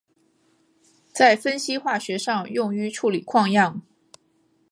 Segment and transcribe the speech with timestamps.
[1.13, 3.83] 在分析化学上用于处理矿样。